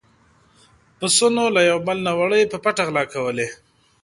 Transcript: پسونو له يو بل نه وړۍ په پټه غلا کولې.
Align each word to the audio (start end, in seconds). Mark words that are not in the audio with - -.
پسونو 0.97 1.43
له 1.55 1.61
يو 1.69 1.77
بل 1.87 1.97
نه 2.07 2.11
وړۍ 2.19 2.43
په 2.51 2.57
پټه 2.63 2.83
غلا 2.87 3.03
کولې. 3.13 3.47